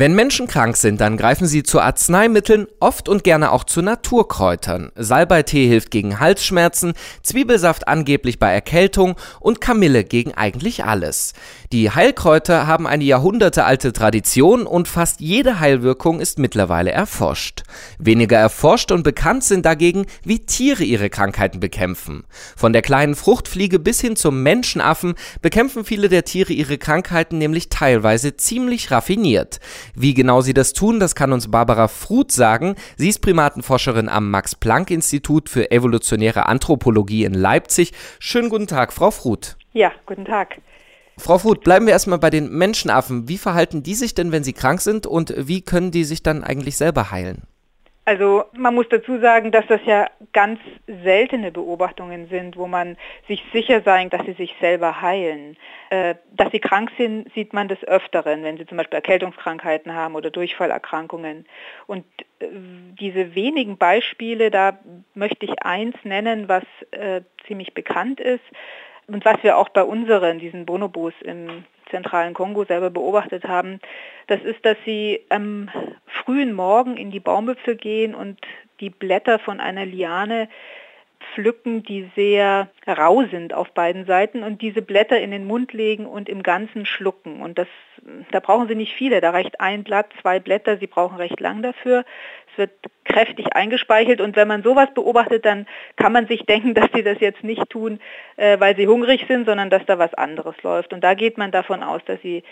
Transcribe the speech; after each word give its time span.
Wenn 0.00 0.14
Menschen 0.14 0.46
krank 0.46 0.76
sind, 0.76 1.00
dann 1.00 1.16
greifen 1.16 1.48
sie 1.48 1.64
zu 1.64 1.80
Arzneimitteln, 1.80 2.68
oft 2.78 3.08
und 3.08 3.24
gerne 3.24 3.50
auch 3.50 3.64
zu 3.64 3.82
Naturkräutern. 3.82 4.92
Salbeitee 4.94 5.66
hilft 5.66 5.90
gegen 5.90 6.20
Halsschmerzen, 6.20 6.92
Zwiebelsaft 7.24 7.88
angeblich 7.88 8.38
bei 8.38 8.52
Erkältung 8.52 9.16
und 9.40 9.60
Kamille 9.60 10.04
gegen 10.04 10.34
eigentlich 10.34 10.84
alles. 10.84 11.32
Die 11.72 11.90
Heilkräuter 11.90 12.68
haben 12.68 12.86
eine 12.86 13.02
jahrhundertealte 13.02 13.92
Tradition 13.92 14.66
und 14.66 14.86
fast 14.86 15.20
jede 15.20 15.58
Heilwirkung 15.58 16.20
ist 16.20 16.38
mittlerweile 16.38 16.92
erforscht. 16.92 17.64
Weniger 17.98 18.38
erforscht 18.38 18.92
und 18.92 19.02
bekannt 19.02 19.42
sind 19.42 19.66
dagegen, 19.66 20.06
wie 20.22 20.38
Tiere 20.38 20.84
ihre 20.84 21.10
Krankheiten 21.10 21.58
bekämpfen. 21.58 22.22
Von 22.56 22.72
der 22.72 22.82
kleinen 22.82 23.16
Fruchtfliege 23.16 23.80
bis 23.80 24.00
hin 24.00 24.14
zum 24.14 24.44
Menschenaffen 24.44 25.16
bekämpfen 25.42 25.84
viele 25.84 26.08
der 26.08 26.24
Tiere 26.24 26.52
ihre 26.52 26.78
Krankheiten 26.78 27.38
nämlich 27.38 27.68
teilweise 27.68 28.36
ziemlich 28.36 28.92
raffiniert. 28.92 29.58
Wie 29.94 30.14
genau 30.14 30.40
sie 30.40 30.54
das 30.54 30.72
tun, 30.72 31.00
das 31.00 31.14
kann 31.14 31.32
uns 31.32 31.50
Barbara 31.50 31.88
Fruth 31.88 32.32
sagen. 32.32 32.76
Sie 32.96 33.08
ist 33.08 33.20
Primatenforscherin 33.20 34.08
am 34.08 34.30
Max-Planck-Institut 34.30 35.48
für 35.48 35.70
evolutionäre 35.70 36.46
Anthropologie 36.46 37.24
in 37.24 37.34
Leipzig. 37.34 37.92
Schönen 38.18 38.48
guten 38.48 38.66
Tag, 38.66 38.92
Frau 38.92 39.10
Fruth. 39.10 39.56
Ja, 39.72 39.92
guten 40.06 40.24
Tag. 40.24 40.60
Frau 41.18 41.38
Fruth, 41.38 41.62
bleiben 41.62 41.86
wir 41.86 41.92
erstmal 41.92 42.18
bei 42.18 42.30
den 42.30 42.50
Menschenaffen. 42.50 43.28
Wie 43.28 43.38
verhalten 43.38 43.82
die 43.82 43.94
sich 43.94 44.14
denn, 44.14 44.30
wenn 44.30 44.44
sie 44.44 44.52
krank 44.52 44.80
sind 44.80 45.06
und 45.06 45.34
wie 45.36 45.62
können 45.62 45.90
die 45.90 46.04
sich 46.04 46.22
dann 46.22 46.44
eigentlich 46.44 46.76
selber 46.76 47.10
heilen? 47.10 47.42
Also 48.08 48.46
man 48.54 48.74
muss 48.74 48.88
dazu 48.88 49.20
sagen, 49.20 49.52
dass 49.52 49.66
das 49.66 49.82
ja 49.84 50.06
ganz 50.32 50.58
seltene 50.86 51.52
Beobachtungen 51.52 52.26
sind, 52.30 52.56
wo 52.56 52.66
man 52.66 52.96
sich 53.26 53.44
sicher 53.52 53.82
sein, 53.82 54.08
dass 54.08 54.24
sie 54.24 54.32
sich 54.32 54.56
selber 54.62 55.02
heilen. 55.02 55.58
Äh, 55.90 56.14
dass 56.32 56.50
sie 56.50 56.58
krank 56.58 56.90
sind, 56.96 57.30
sieht 57.34 57.52
man 57.52 57.68
des 57.68 57.84
Öfteren, 57.84 58.44
wenn 58.44 58.56
sie 58.56 58.64
zum 58.64 58.78
Beispiel 58.78 58.96
Erkältungskrankheiten 58.96 59.92
haben 59.92 60.14
oder 60.14 60.30
Durchfallerkrankungen. 60.30 61.44
Und 61.86 62.06
äh, 62.38 62.46
diese 62.98 63.34
wenigen 63.34 63.76
Beispiele, 63.76 64.50
da 64.50 64.78
möchte 65.12 65.44
ich 65.44 65.62
eins 65.62 65.94
nennen, 66.02 66.48
was 66.48 66.64
äh, 66.92 67.20
ziemlich 67.46 67.74
bekannt 67.74 68.20
ist 68.20 68.44
und 69.06 69.26
was 69.26 69.42
wir 69.42 69.58
auch 69.58 69.68
bei 69.68 69.82
unseren, 69.82 70.38
diesen 70.38 70.64
Bonobos 70.64 71.12
im 71.20 71.64
zentralen 71.90 72.32
Kongo 72.32 72.64
selber 72.64 72.88
beobachtet 72.88 73.44
haben, 73.44 73.80
das 74.28 74.40
ist, 74.42 74.64
dass 74.64 74.78
sie 74.86 75.20
am 75.28 75.68
frühen 76.28 76.52
Morgen 76.52 76.98
in 76.98 77.10
die 77.10 77.20
Baumwipfel 77.20 77.74
gehen 77.74 78.14
und 78.14 78.38
die 78.80 78.90
Blätter 78.90 79.38
von 79.38 79.60
einer 79.60 79.86
Liane 79.86 80.50
pflücken, 81.32 81.82
die 81.82 82.10
sehr 82.14 82.68
rau 82.86 83.24
sind 83.30 83.54
auf 83.54 83.70
beiden 83.70 84.04
Seiten 84.04 84.42
und 84.42 84.60
diese 84.60 84.82
Blätter 84.82 85.18
in 85.18 85.30
den 85.30 85.46
Mund 85.46 85.72
legen 85.72 86.04
und 86.04 86.28
im 86.28 86.42
Ganzen 86.42 86.84
schlucken. 86.84 87.40
Und 87.40 87.56
das, 87.56 87.66
da 88.30 88.40
brauchen 88.40 88.68
sie 88.68 88.74
nicht 88.74 88.92
viele, 88.92 89.22
da 89.22 89.30
reicht 89.30 89.58
ein 89.58 89.84
Blatt, 89.84 90.08
zwei 90.20 90.38
Blätter, 90.38 90.76
sie 90.76 90.86
brauchen 90.86 91.16
recht 91.16 91.40
lang 91.40 91.62
dafür. 91.62 92.04
Es 92.52 92.58
wird 92.58 92.72
kräftig 93.06 93.54
eingespeichelt 93.54 94.20
und 94.20 94.36
wenn 94.36 94.48
man 94.48 94.62
sowas 94.62 94.92
beobachtet, 94.92 95.46
dann 95.46 95.66
kann 95.96 96.12
man 96.12 96.26
sich 96.26 96.42
denken, 96.46 96.74
dass 96.74 96.90
sie 96.94 97.02
das 97.02 97.20
jetzt 97.20 97.42
nicht 97.42 97.70
tun, 97.70 98.00
äh, 98.36 98.60
weil 98.60 98.76
sie 98.76 98.86
hungrig 98.86 99.24
sind, 99.26 99.46
sondern 99.46 99.70
dass 99.70 99.86
da 99.86 99.98
was 99.98 100.12
anderes 100.12 100.62
läuft. 100.62 100.92
Und 100.92 101.02
da 101.02 101.14
geht 101.14 101.38
man 101.38 101.52
davon 101.52 101.82
aus, 101.82 102.02
dass 102.04 102.20
sie 102.20 102.42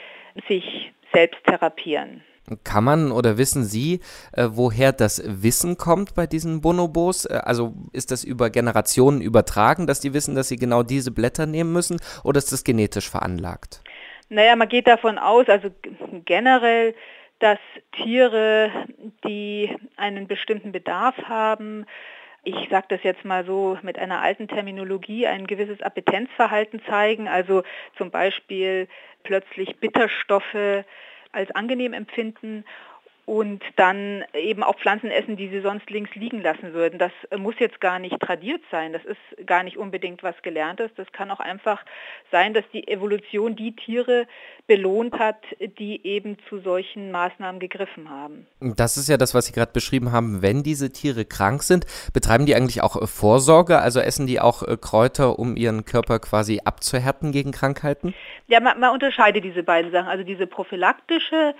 sich 0.48 0.92
selbst 1.12 1.44
therapieren. 1.44 2.22
Kann 2.64 2.84
man 2.84 3.12
oder 3.12 3.38
wissen 3.38 3.64
Sie, 3.64 4.00
äh, 4.32 4.48
woher 4.50 4.92
das 4.92 5.22
Wissen 5.26 5.76
kommt 5.76 6.14
bei 6.14 6.26
diesen 6.26 6.60
Bonobos? 6.60 7.24
Äh, 7.24 7.40
also 7.44 7.74
ist 7.92 8.10
das 8.10 8.24
über 8.24 8.50
Generationen 8.50 9.20
übertragen, 9.20 9.86
dass 9.86 10.00
die 10.00 10.14
wissen, 10.14 10.34
dass 10.34 10.48
sie 10.48 10.56
genau 10.56 10.82
diese 10.82 11.10
Blätter 11.10 11.46
nehmen 11.46 11.72
müssen 11.72 11.98
oder 12.24 12.38
ist 12.38 12.52
das 12.52 12.64
genetisch 12.64 13.10
veranlagt? 13.10 13.82
Naja, 14.28 14.56
man 14.56 14.68
geht 14.68 14.86
davon 14.86 15.18
aus, 15.18 15.48
also 15.48 15.70
generell, 16.24 16.94
dass 17.38 17.58
Tiere, 17.92 18.70
die 19.24 19.76
einen 19.96 20.26
bestimmten 20.26 20.72
Bedarf 20.72 21.16
haben, 21.28 21.86
ich 22.46 22.68
sage 22.70 22.86
das 22.90 23.02
jetzt 23.02 23.24
mal 23.24 23.44
so 23.44 23.76
mit 23.82 23.98
einer 23.98 24.20
alten 24.20 24.46
Terminologie, 24.46 25.26
ein 25.26 25.48
gewisses 25.48 25.82
Appetenzverhalten 25.82 26.80
zeigen, 26.88 27.26
also 27.26 27.64
zum 27.98 28.12
Beispiel 28.12 28.86
plötzlich 29.24 29.76
Bitterstoffe 29.80 30.84
als 31.36 31.50
angenehm 31.50 31.92
empfinden 31.92 32.64
und 33.26 33.60
dann 33.74 34.24
eben 34.34 34.62
auch 34.62 34.76
Pflanzen 34.78 35.10
essen, 35.10 35.36
die 35.36 35.48
sie 35.48 35.60
sonst 35.60 35.90
links 35.90 36.14
liegen 36.14 36.40
lassen 36.40 36.72
würden. 36.72 36.98
Das 37.00 37.10
muss 37.36 37.56
jetzt 37.58 37.80
gar 37.80 37.98
nicht 37.98 38.18
tradiert 38.20 38.62
sein, 38.70 38.92
das 38.92 39.04
ist 39.04 39.46
gar 39.46 39.64
nicht 39.64 39.76
unbedingt 39.76 40.22
was 40.22 40.40
Gelerntes. 40.42 40.92
Das 40.96 41.10
kann 41.10 41.32
auch 41.32 41.40
einfach 41.40 41.84
sein, 42.30 42.54
dass 42.54 42.64
die 42.72 42.86
Evolution 42.86 43.56
die 43.56 43.74
Tiere 43.74 44.28
belohnt 44.68 45.18
hat, 45.18 45.38
die 45.78 46.06
eben 46.06 46.36
zu 46.48 46.60
solchen 46.60 47.10
Maßnahmen 47.10 47.60
gegriffen 47.60 48.10
haben. 48.10 48.46
Das 48.60 48.96
ist 48.96 49.08
ja 49.08 49.16
das, 49.16 49.34
was 49.34 49.46
Sie 49.46 49.52
gerade 49.52 49.72
beschrieben 49.72 50.12
haben. 50.12 50.40
Wenn 50.40 50.62
diese 50.62 50.92
Tiere 50.92 51.24
krank 51.24 51.64
sind, 51.64 51.84
betreiben 52.12 52.46
die 52.46 52.54
eigentlich 52.54 52.82
auch 52.82 53.00
äh, 53.00 53.08
Vorsorge? 53.08 53.80
Also 53.80 53.98
essen 53.98 54.28
die 54.28 54.40
auch 54.40 54.62
äh, 54.62 54.76
Kräuter, 54.76 55.38
um 55.38 55.56
ihren 55.56 55.84
Körper 55.84 56.20
quasi 56.20 56.60
abzuhärten 56.64 57.32
gegen 57.32 57.50
Krankheiten? 57.50 58.14
Ja, 58.46 58.60
man, 58.60 58.78
man 58.78 58.92
unterscheidet 58.92 59.42
diese 59.42 59.64
beiden 59.64 59.90
Sachen. 59.90 60.08
Also 60.08 60.22
diese 60.22 60.46
prophylaktische 60.46 61.54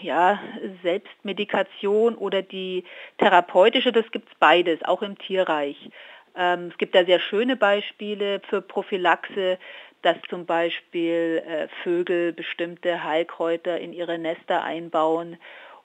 ja, 0.00 0.40
Selbstmedikation 0.82 2.14
oder 2.14 2.42
die 2.42 2.84
therapeutische, 3.18 3.92
das 3.92 4.10
gibt 4.10 4.28
es 4.30 4.38
beides, 4.38 4.82
auch 4.84 5.02
im 5.02 5.18
Tierreich. 5.18 5.90
Ähm, 6.36 6.68
es 6.70 6.78
gibt 6.78 6.94
da 6.94 7.04
sehr 7.04 7.20
schöne 7.20 7.56
Beispiele 7.56 8.40
für 8.48 8.60
Prophylaxe, 8.60 9.58
dass 10.02 10.16
zum 10.28 10.46
Beispiel 10.46 11.42
äh, 11.46 11.68
Vögel 11.82 12.32
bestimmte 12.32 13.02
Heilkräuter 13.02 13.80
in 13.80 13.92
ihre 13.92 14.18
Nester 14.18 14.62
einbauen 14.62 15.38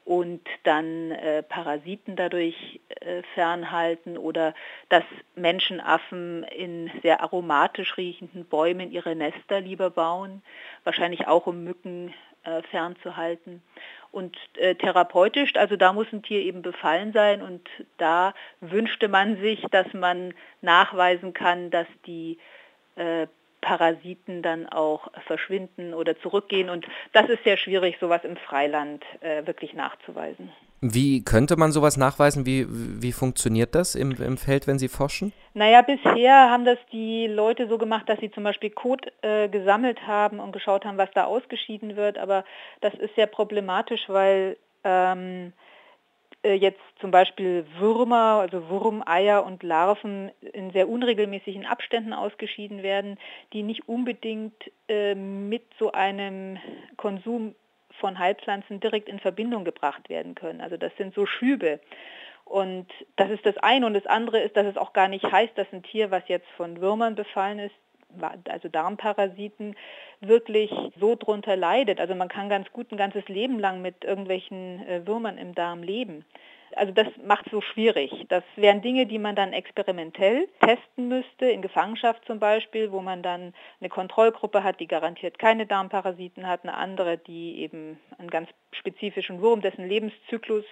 und 0.04 0.42
dann 0.64 1.12
äh, 1.12 1.44
Parasiten 1.44 2.16
dadurch 2.16 2.82
äh, 2.90 3.22
fernhalten 3.34 4.18
oder 4.18 4.54
dass 4.90 5.04
Menschenaffen 5.36 6.44
in 6.44 6.92
sehr 7.02 7.22
aromatisch 7.22 7.98
riechenden 7.98 8.46
Bäumen 8.46 8.92
ihre 8.92 9.16
Nester 9.16 9.62
lieber 9.62 9.90
bauen, 9.90 10.42
wahrscheinlich 10.84 11.28
auch 11.28 11.48
um 11.48 11.64
Mücken 11.64 12.14
äh, 12.44 12.62
fernzuhalten. 12.64 13.62
Und 14.12 14.38
äh, 14.58 14.76
therapeutisch, 14.76 15.56
also 15.56 15.78
da 15.78 15.94
muss 15.94 16.12
ein 16.12 16.22
Tier 16.22 16.42
eben 16.42 16.62
befallen 16.62 17.14
sein 17.14 17.42
und 17.42 17.68
da 17.98 18.34
wünschte 18.60 19.08
man 19.08 19.38
sich, 19.38 19.62
dass 19.72 19.94
man 19.94 20.34
nachweisen 20.62 21.34
kann, 21.34 21.72
dass 21.72 21.88
die 22.06 22.38
äh, 22.96 23.28
Parasiten 23.62 24.42
dann 24.42 24.68
auch 24.68 25.08
verschwinden 25.28 25.94
oder 25.94 26.20
zurückgehen. 26.20 26.70
Und 26.70 26.86
das 27.14 27.30
ist 27.30 27.44
sehr 27.44 27.58
schwierig, 27.58 27.98
sowas 28.00 28.24
im 28.26 28.36
Freiland 28.36 29.06
äh, 29.22 29.46
wirklich 29.46 29.74
nachzuweisen. 29.74 30.52
Wie 30.82 31.24
könnte 31.24 31.58
man 31.58 31.72
sowas 31.72 31.96
nachweisen? 31.96 32.48
Wie, 32.48 32.66
wie 32.68 33.12
funktioniert 33.12 33.76
das 33.76 33.94
im, 33.94 34.12
im 34.20 34.38
Feld, 34.38 34.66
wenn 34.66 34.80
Sie 34.80 34.88
forschen? 34.88 35.32
Naja, 35.54 35.84
bisher 35.84 36.50
haben 36.50 36.66
das 36.66 36.80
die 36.92 37.28
Leute 37.28 37.68
so 37.68 37.78
gemacht, 37.78 38.10
dass 38.10 38.20
sie 38.20 38.32
zum 38.32 38.44
Beispiel 38.44 38.72
Kot 38.72 39.06
äh, 39.22 39.48
gesammelt 39.48 40.08
haben 40.08 40.40
und 40.40 40.54
geschaut 40.54 40.84
haben, 40.84 40.98
was 40.98 41.12
da 41.14 41.26
ausgeschieden 41.26 41.96
wird. 41.96 42.18
Aber 42.18 42.44
das 42.80 42.96
ist 42.96 43.14
sehr 43.16 43.28
problematisch, 43.28 44.02
weil 44.08 44.58
ähm, 44.84 45.54
äh, 46.44 46.54
jetzt 46.54 46.82
zum 47.00 47.12
Beispiel 47.12 47.66
Würmer, 47.78 48.40
also 48.42 48.68
Wurmeier 48.70 49.46
und 49.46 49.62
Larven 49.62 50.32
in 50.54 50.72
sehr 50.72 50.90
unregelmäßigen 50.90 51.66
Abständen 51.66 52.14
ausgeschieden 52.14 52.82
werden, 52.82 53.20
die 53.54 53.62
nicht 53.62 53.88
unbedingt 53.88 54.56
äh, 54.88 55.14
mit 55.14 55.64
so 55.78 55.92
einem 55.92 56.58
Konsum 56.98 57.54
von 58.02 58.20
Heilpflanzen 58.20 58.82
direkt 58.82 59.08
in 59.08 59.20
Verbindung 59.20 59.64
gebracht 59.64 60.10
werden 60.10 60.36
können. 60.36 60.60
Also 60.60 60.76
das 60.76 60.92
sind 60.98 61.16
so 61.16 61.26
Schübe. 61.26 61.80
Und 62.44 62.88
das 63.16 63.30
ist 63.30 63.46
das 63.46 63.58
eine. 63.58 63.86
Und 63.86 63.94
das 63.94 64.08
andere 64.08 64.42
ist, 64.42 64.58
dass 64.58 64.66
es 64.66 64.76
auch 64.76 64.92
gar 64.92 65.08
nicht 65.08 65.24
heißt, 65.24 65.58
dass 65.58 65.72
ein 65.72 65.84
Tier, 65.84 66.12
was 66.12 66.28
jetzt 66.28 66.50
von 66.58 66.82
Würmern 66.82 67.16
befallen 67.16 67.60
ist, 67.60 67.76
also 68.50 68.68
Darmparasiten, 68.68 69.76
wirklich 70.20 70.70
so 71.00 71.16
drunter 71.16 71.56
leidet. 71.56 72.02
Also 72.02 72.14
man 72.14 72.28
kann 72.28 72.50
ganz 72.50 72.70
gut 72.74 72.92
ein 72.92 72.98
ganzes 72.98 73.26
Leben 73.30 73.58
lang 73.58 73.82
mit 73.82 74.04
irgendwelchen 74.04 74.86
äh, 74.86 75.08
Würmern 75.08 75.38
im 75.38 75.56
Darm 75.56 75.82
leben. 75.82 76.26
Also 76.76 76.92
das 76.92 77.08
macht 77.26 77.48
es 77.48 77.52
so 77.52 77.62
schwierig. 77.62 78.12
Das 78.30 78.44
wären 78.56 78.82
Dinge, 78.82 79.06
die 79.06 79.20
man 79.20 79.36
dann 79.36 79.54
experimentell 79.54 80.48
testen 80.62 81.08
müsste, 81.08 81.46
in 81.46 81.62
Gefangenschaft 81.62 82.24
zum 82.26 82.40
Beispiel, 82.40 82.92
wo 82.92 83.02
man 83.02 83.24
dann 83.24 83.54
eine 83.80 83.90
Kontrollgruppe 83.90 84.64
hat, 84.64 84.80
die 84.80 84.88
garantiert 84.88 85.40
keine 85.40 85.66
Darmparasiten 85.66 86.48
hat, 86.48 86.64
eine 86.64 86.76
andere, 86.76 87.18
die 87.18 87.60
eben 87.60 88.00
einen 88.18 88.30
ganz 88.30 88.50
spezifischen 88.72 89.42
Wurm, 89.42 89.62
dessen 89.62 89.88
Lebenszyklus 89.88 90.66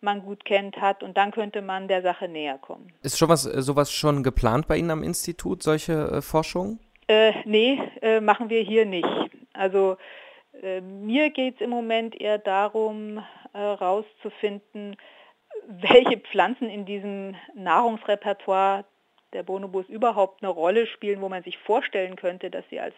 man 0.00 0.22
gut 0.22 0.44
kennt, 0.44 0.76
hat 0.76 1.02
und 1.02 1.16
dann 1.16 1.30
könnte 1.30 1.62
man 1.62 1.88
der 1.88 2.02
Sache 2.02 2.28
näher 2.28 2.58
kommen. 2.58 2.92
Ist 3.02 3.18
schon 3.18 3.28
was, 3.28 3.46
äh, 3.46 3.62
sowas 3.62 3.90
schon 3.90 4.22
geplant 4.22 4.68
bei 4.68 4.76
Ihnen 4.76 4.90
am 4.90 5.02
Institut, 5.02 5.62
solche 5.62 5.92
äh, 5.92 6.22
Forschungen? 6.22 6.80
Äh, 7.08 7.32
nee, 7.44 7.80
äh, 8.02 8.20
machen 8.20 8.50
wir 8.50 8.60
hier 8.60 8.84
nicht. 8.84 9.08
Also 9.54 9.96
äh, 10.62 10.80
mir 10.80 11.30
geht 11.30 11.56
es 11.56 11.60
im 11.60 11.70
Moment 11.70 12.20
eher 12.20 12.38
darum, 12.38 13.24
herauszufinden, 13.52 14.92
äh, 14.92 14.96
welche 15.68 16.18
Pflanzen 16.18 16.68
in 16.68 16.86
diesem 16.86 17.34
Nahrungsrepertoire 17.54 18.84
der 19.32 19.42
Bonobos 19.42 19.88
überhaupt 19.88 20.42
eine 20.42 20.50
Rolle 20.50 20.86
spielen, 20.86 21.20
wo 21.20 21.28
man 21.28 21.42
sich 21.42 21.58
vorstellen 21.58 22.16
könnte, 22.16 22.50
dass 22.50 22.64
sie 22.70 22.80
als 22.80 22.94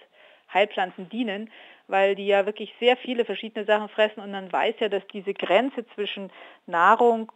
Heilpflanzen 0.52 1.08
dienen, 1.08 1.50
weil 1.88 2.14
die 2.14 2.26
ja 2.26 2.46
wirklich 2.46 2.74
sehr 2.80 2.96
viele 2.96 3.24
verschiedene 3.24 3.64
Sachen 3.64 3.88
fressen 3.88 4.20
und 4.20 4.30
man 4.30 4.52
weiß 4.52 4.76
ja, 4.80 4.88
dass 4.88 5.06
diese 5.08 5.34
Grenze 5.34 5.86
zwischen 5.94 6.30
Nahrung 6.66 7.32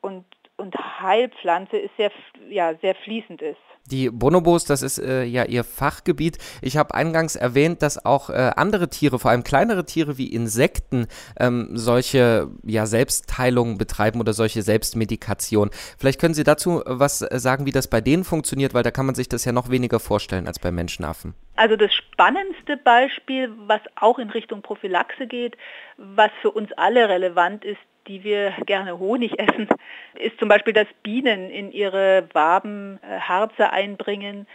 und, 0.00 0.24
und 0.56 0.74
Heilpflanze 0.76 1.76
ist 1.76 1.96
sehr, 1.96 2.10
ja, 2.48 2.74
sehr 2.80 2.94
fließend 2.94 3.42
ist. 3.42 3.58
Die 3.90 4.10
Bonobos, 4.10 4.64
das 4.64 4.82
ist 4.82 4.98
äh, 4.98 5.22
ja 5.22 5.44
ihr 5.44 5.62
Fachgebiet. 5.62 6.38
Ich 6.60 6.76
habe 6.76 6.94
eingangs 6.94 7.36
erwähnt, 7.36 7.82
dass 7.82 8.04
auch 8.04 8.30
äh, 8.30 8.50
andere 8.56 8.88
Tiere, 8.88 9.20
vor 9.20 9.30
allem 9.30 9.44
kleinere 9.44 9.84
Tiere 9.86 10.18
wie 10.18 10.32
Insekten, 10.32 11.06
ähm, 11.38 11.70
solche 11.74 12.48
ja, 12.64 12.86
Selbstheilungen 12.86 13.78
betreiben 13.78 14.18
oder 14.18 14.32
solche 14.32 14.62
Selbstmedikation. 14.62 15.70
Vielleicht 15.98 16.20
können 16.20 16.34
Sie 16.34 16.42
dazu 16.42 16.82
was 16.84 17.22
äh, 17.22 17.38
sagen, 17.38 17.64
wie 17.66 17.72
das 17.72 17.88
bei 17.88 18.00
denen 18.00 18.24
funktioniert, 18.24 18.74
weil 18.74 18.82
da 18.82 18.90
kann 18.90 19.06
man 19.06 19.14
sich 19.14 19.28
das 19.28 19.44
ja 19.44 19.52
noch 19.52 19.70
weniger 19.70 20.00
vorstellen 20.00 20.48
als 20.48 20.58
bei 20.58 20.72
Menschenaffen. 20.72 21.34
Also 21.54 21.76
das 21.76 21.92
spannendste 21.94 22.76
Beispiel, 22.76 23.52
was 23.66 23.80
auch 23.94 24.18
in 24.18 24.30
Richtung 24.30 24.62
Prophylaxe 24.62 25.28
geht, 25.28 25.56
was 25.96 26.30
für 26.42 26.50
uns 26.50 26.72
alle 26.72 27.08
relevant 27.08 27.64
ist, 27.64 27.78
die 28.08 28.24
wir 28.24 28.52
gerne 28.66 28.98
Honig 28.98 29.38
essen, 29.38 29.68
ist 30.14 30.38
zum 30.38 30.48
Beispiel, 30.48 30.72
dass 30.72 30.88
Bienen 31.02 31.50
in 31.50 31.72
ihre 31.72 32.28
Waben 32.32 32.98
äh, 33.02 33.20
Harze 33.20 33.70
einbringen, 33.70 34.46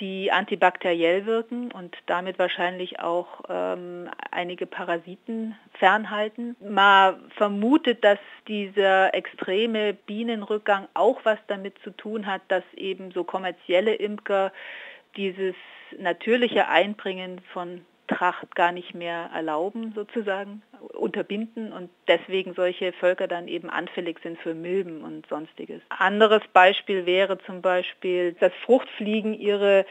die 0.00 0.30
antibakteriell 0.30 1.26
wirken 1.26 1.72
und 1.72 1.96
damit 2.06 2.38
wahrscheinlich 2.38 3.00
auch 3.00 3.42
ähm, 3.48 4.08
einige 4.30 4.66
Parasiten 4.66 5.56
fernhalten. 5.74 6.56
Man 6.60 7.16
vermutet, 7.30 8.04
dass 8.04 8.18
dieser 8.46 9.12
extreme 9.14 9.94
Bienenrückgang 9.94 10.86
auch 10.94 11.20
was 11.24 11.38
damit 11.48 11.78
zu 11.82 11.90
tun 11.90 12.26
hat, 12.26 12.42
dass 12.48 12.62
eben 12.76 13.10
so 13.10 13.24
kommerzielle 13.24 13.94
Imker 13.94 14.52
dieses 15.16 15.56
natürliche 15.98 16.68
Einbringen 16.68 17.40
von 17.52 17.84
Tracht 18.08 18.54
gar 18.56 18.72
nicht 18.72 18.94
mehr 18.94 19.30
erlauben, 19.34 19.92
sozusagen, 19.94 20.62
unterbinden 20.94 21.72
und 21.72 21.90
deswegen 22.06 22.54
solche 22.54 22.92
Völker 22.92 23.28
dann 23.28 23.48
eben 23.48 23.70
anfällig 23.70 24.18
sind 24.22 24.38
für 24.38 24.54
Milben 24.54 25.02
und 25.02 25.26
sonstiges. 25.28 25.82
Anderes 25.90 26.42
Beispiel 26.52 27.06
wäre 27.06 27.38
zum 27.38 27.62
Beispiel, 27.62 28.32
dass 28.34 28.52
Fruchtfliegen 28.64 29.34
ihre 29.34 29.84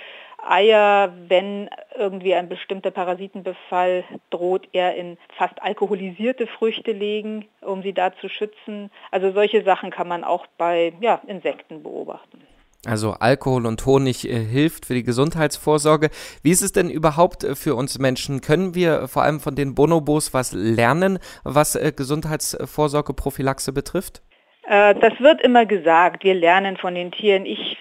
Eier, 0.46 1.14
wenn 1.28 1.70
irgendwie 1.96 2.36
ein 2.36 2.48
bestimmter 2.48 2.92
Parasitenbefall 2.92 4.04
droht, 4.30 4.68
eher 4.72 4.96
in 4.96 5.18
fast 5.36 5.62
alkoholisierte 5.62 6.48
Früchte 6.48 6.92
legen, 6.92 7.46
um 7.62 7.82
sie 7.82 7.94
da 7.94 8.14
zu 8.14 8.30
schützen. 8.30 8.92
Also 9.12 9.32
solche 9.32 9.64
Sachen 9.64 9.90
kann 9.90 10.08
man 10.08 10.24
auch 10.24 10.46
bei 10.58 10.94
ja, 11.02 11.22
Insekten 11.28 11.84
beobachten. 11.84 12.47
Also 12.88 13.12
Alkohol 13.20 13.66
und 13.66 13.86
Honig 13.86 14.30
äh, 14.30 14.40
hilft 14.40 14.86
für 14.86 14.94
die 14.94 15.04
Gesundheitsvorsorge. 15.04 16.10
Wie 16.42 16.52
ist 16.52 16.62
es 16.62 16.72
denn 16.72 16.90
überhaupt 16.90 17.44
äh, 17.44 17.54
für 17.56 17.76
uns 17.76 18.00
Menschen? 18.00 18.40
Können 18.40 18.76
wir 18.76 19.10
vor 19.10 19.24
allem 19.24 19.42
von 19.42 19.56
den 19.56 19.76
Bonobos 19.76 20.34
was 20.34 20.54
lernen, 20.54 21.20
was 21.44 21.76
äh, 21.76 21.92
Gesundheitsvorsorge, 21.94 23.14
Prophylaxe 23.14 23.74
betrifft? 23.74 24.22
Äh, 24.70 24.96
das 24.96 25.20
wird 25.20 25.42
immer 25.42 25.66
gesagt, 25.66 26.24
wir 26.24 26.34
lernen 26.34 26.78
von 26.78 26.96
den 26.96 27.12
Tieren. 27.12 27.46
Ich 27.46 27.78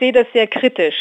sehe 0.00 0.12
das 0.12 0.26
sehr 0.32 0.48
kritisch 0.48 0.96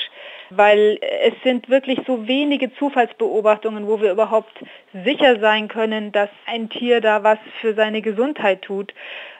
weil 0.50 0.98
es 1.02 1.34
sind 1.44 1.70
wirklich 1.70 2.00
so 2.08 2.28
wenige 2.28 2.74
Zufallsbeobachtungen, 2.74 3.88
wo 3.88 4.02
wir 4.02 4.12
überhaupt 4.12 4.54
sicher 4.94 5.40
sein 5.40 5.68
können, 5.68 6.12
dass 6.12 6.30
ein 6.46 6.70
Tier 6.70 7.02
da 7.02 7.24
was 7.24 7.40
für 7.62 7.74
seine 7.74 8.02
Gesundheit 8.02 8.62
tut. 8.62 8.94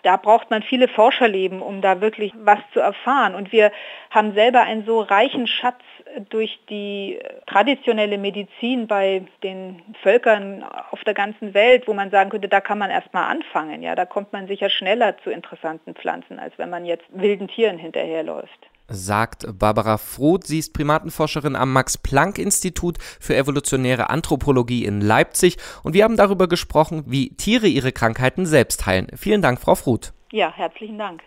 Da 0.04 0.18
braucht 0.18 0.50
man 0.50 0.64
viele 0.64 0.88
Forscherleben, 0.88 1.62
um 1.62 1.82
da 1.82 2.02
wirklich 2.02 2.34
was 2.36 2.60
zu 2.74 2.80
erfahren. 2.80 3.36
Und 3.36 3.52
wir 3.52 3.72
haben 4.12 4.34
selber 4.34 4.62
einen 4.62 4.86
so 4.86 5.02
reichen 5.02 5.48
Schatz 5.48 5.82
durch 6.30 6.60
die 6.70 7.20
traditionelle 7.48 8.18
Medizin 8.18 8.88
bei 8.88 9.24
den 9.44 9.82
Völkern 10.02 10.64
auf 10.92 11.04
der 11.04 11.14
ganzen 11.14 11.54
Welt, 11.54 11.88
wo 11.88 11.94
man 11.94 12.12
sagen 12.12 12.30
könnte, 12.30 12.48
da 12.48 12.62
kann 12.62 12.78
man 12.78 12.90
erstmal 12.90 13.30
anfangen. 13.30 13.82
Ja, 13.82 13.96
da 13.96 14.06
kommt 14.06 14.32
man 14.34 14.48
sicher 14.48 14.70
schneller 14.70 15.18
zu 15.24 15.30
interessanten 15.30 15.96
Pflanzen, 15.96 16.40
als 16.40 16.58
wenn 16.58 16.70
man 16.70 16.86
jetzt 16.86 17.06
wilden 17.10 17.48
Tieren 17.48 17.78
hinterherläuft 17.78 18.70
sagt 18.90 19.46
Barbara 19.58 19.98
Froth. 19.98 20.48
Sie 20.48 20.60
ist 20.60 20.74
Primatenforscherin 20.74 21.56
am 21.56 21.74
Max-Planck-Institut 21.74 22.98
für 23.20 23.36
evolutionäre 23.36 24.10
Anthropologie 24.10 24.86
in 24.86 25.02
Leipzig 25.02 25.58
und 25.84 25.94
wir 25.94 26.04
haben 26.04 26.18
darüber 26.18 26.48
gesprochen, 26.48 27.04
wie 27.08 27.36
Tiere 27.36 27.68
ihre 27.68 27.92
Krankheiten 27.92 28.46
selbst 28.46 28.86
heilen. 28.86 29.08
Vielen 29.16 29.42
Dank, 29.42 29.60
Frau 29.60 29.76
Froth. 29.76 30.14
Ja, 30.32 30.52
herzlichen 30.52 30.98
Dank. 30.98 31.22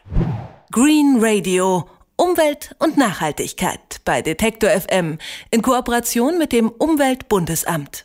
Green 0.71 1.19
Radio. 1.21 1.89
Umwelt 2.17 2.77
und 2.79 2.97
Nachhaltigkeit 2.97 4.01
bei 4.05 4.23
Detektor 4.23 4.71
FM 4.71 5.19
in 5.51 5.63
Kooperation 5.63 6.39
mit 6.39 6.53
dem 6.53 6.69
Umweltbundesamt. 6.69 8.05